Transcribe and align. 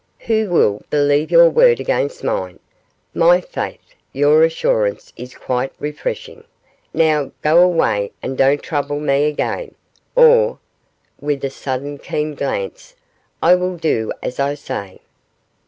Who 0.21 0.49
will 0.49 0.81
believe 0.89 1.29
your 1.29 1.47
word 1.51 1.79
against 1.79 2.23
mine? 2.23 2.57
My 3.13 3.39
faith! 3.39 3.93
your 4.11 4.43
assurance 4.43 5.13
is 5.15 5.35
quite 5.35 5.71
refreshing. 5.77 6.43
Now, 6.91 7.29
go 7.43 7.61
away, 7.61 8.11
and 8.19 8.35
don't 8.35 8.63
trouble 8.63 8.99
me 8.99 9.25
again, 9.25 9.75
or,' 10.15 10.57
with 11.19 11.45
a 11.45 11.51
sudden 11.51 11.99
keen 11.99 12.33
glance, 12.33 12.95
'I 13.43 13.53
will 13.53 13.77
do 13.77 14.11
as 14.23 14.39
I 14.39 14.55
say. 14.55 15.01